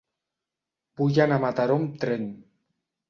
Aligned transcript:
Vull 1.01 1.19
anar 1.25 1.39
a 1.41 1.43
Mataró 1.45 1.77
amb 1.83 2.01
tren. 2.05 2.29